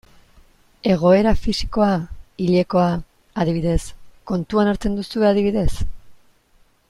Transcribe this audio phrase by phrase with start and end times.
[0.93, 1.89] Egoera fisikoa,
[2.45, 2.87] hilekoa,
[3.43, 3.79] adibidez,
[4.33, 5.71] kontuan hartzen duzue adibidez?